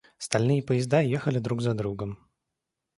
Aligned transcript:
Стальные 0.17 0.63
поезда 0.63 1.01
ехали 1.01 1.37
друг 1.37 1.61
за 1.61 1.75
другом. 1.75 2.17